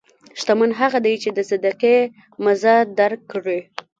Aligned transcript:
شتمن 0.39 0.71
هغه 0.81 0.99
دی 1.05 1.15
چې 1.23 1.29
د 1.33 1.39
صدقې 1.49 1.97
مزه 2.43 2.75
درک 2.99 3.21
کړي. 3.31 3.59